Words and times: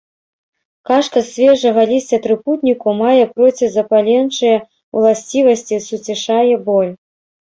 Кашка 0.89 1.21
з 1.25 1.33
свежага 1.33 1.81
лісця 1.91 2.17
трыпутніку 2.23 2.93
мае 3.01 3.25
процізапаленчыя 3.33 4.55
ўласцівасці, 4.95 5.79
суцішае 5.89 6.55
боль. 6.71 6.91